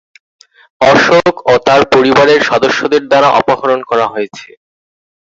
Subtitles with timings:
[0.83, 4.49] অশোক ও তার পরিবারের সদস্যদের দ্বারা অপহরণ করা হয়েছে।